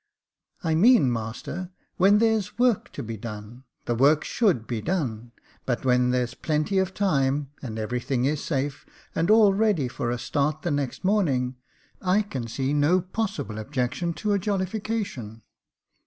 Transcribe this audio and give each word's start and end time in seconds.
"I 0.63 0.73
mean, 0.73 1.13
master, 1.13 1.69
when 1.97 2.17
there's 2.17 2.57
work 2.57 2.91
to 2.93 3.03
be 3.03 3.17
done, 3.17 3.65
the 3.85 3.93
work 3.93 4.23
should 4.23 4.65
be 4.65 4.81
done; 4.81 5.31
but 5.67 5.85
when 5.85 6.09
there's 6.09 6.33
plenty 6.33 6.79
of 6.79 6.95
time, 6.95 7.51
and 7.61 7.77
every 7.77 7.99
thing 7.99 8.25
is 8.25 8.43
safe, 8.43 8.83
and 9.13 9.29
all 9.29 9.53
ready 9.53 9.87
for 9.87 10.09
a 10.09 10.17
start 10.17 10.63
the 10.63 10.71
next 10.71 11.03
morning, 11.03 11.55
I 12.01 12.23
can 12.23 12.47
see 12.47 12.73
no 12.73 12.99
possible 12.99 13.59
objection 13.59 14.11
to 14.13 14.33
a 14.33 14.39
jollification. 14.39 15.43